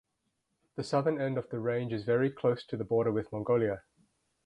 The 0.77 0.83
southern 0.83 1.21
end 1.21 1.37
of 1.37 1.49
the 1.51 1.59
range 1.59 1.93
is 1.93 2.05
very 2.05 2.31
close 2.31 2.65
to 2.65 2.75
the 2.75 2.83
border 2.83 3.11
with 3.11 3.31
Mongolia. 3.31 3.83